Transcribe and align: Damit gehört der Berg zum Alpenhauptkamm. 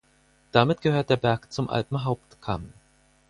Damit 0.51 0.81
gehört 0.81 1.11
der 1.11 1.15
Berg 1.17 1.51
zum 1.51 1.69
Alpenhauptkamm. 1.69 2.73